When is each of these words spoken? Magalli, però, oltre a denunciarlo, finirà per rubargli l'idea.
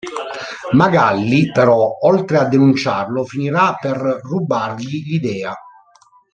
Magalli, 0.71 1.51
però, 1.51 1.95
oltre 2.01 2.39
a 2.39 2.47
denunciarlo, 2.47 3.23
finirà 3.23 3.75
per 3.79 3.97
rubargli 4.23 5.03
l'idea. 5.05 5.53